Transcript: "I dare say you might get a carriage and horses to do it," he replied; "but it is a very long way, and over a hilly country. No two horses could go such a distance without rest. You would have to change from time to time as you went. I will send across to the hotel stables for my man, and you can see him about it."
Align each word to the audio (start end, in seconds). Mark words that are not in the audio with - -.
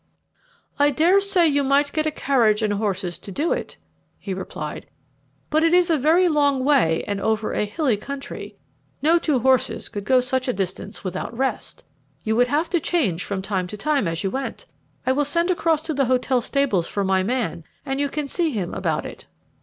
"I 0.79 0.89
dare 0.89 1.21
say 1.21 1.47
you 1.47 1.63
might 1.63 1.93
get 1.93 2.07
a 2.07 2.11
carriage 2.11 2.63
and 2.63 2.73
horses 2.73 3.19
to 3.19 3.31
do 3.31 3.53
it," 3.53 3.77
he 4.17 4.33
replied; 4.33 4.87
"but 5.51 5.63
it 5.63 5.75
is 5.75 5.91
a 5.91 5.95
very 5.95 6.27
long 6.27 6.65
way, 6.65 7.03
and 7.05 7.21
over 7.21 7.53
a 7.53 7.65
hilly 7.65 7.97
country. 7.97 8.55
No 9.03 9.19
two 9.19 9.37
horses 9.37 9.89
could 9.89 10.03
go 10.03 10.19
such 10.19 10.47
a 10.47 10.53
distance 10.53 11.03
without 11.03 11.37
rest. 11.37 11.85
You 12.23 12.35
would 12.35 12.47
have 12.47 12.67
to 12.71 12.79
change 12.79 13.23
from 13.23 13.43
time 13.43 13.67
to 13.67 13.77
time 13.77 14.07
as 14.07 14.23
you 14.23 14.31
went. 14.31 14.65
I 15.05 15.11
will 15.11 15.23
send 15.23 15.51
across 15.51 15.83
to 15.83 15.93
the 15.93 16.05
hotel 16.05 16.41
stables 16.41 16.87
for 16.87 17.03
my 17.03 17.21
man, 17.21 17.63
and 17.85 17.99
you 18.01 18.09
can 18.09 18.27
see 18.27 18.49
him 18.49 18.73
about 18.73 19.05
it." 19.05 19.27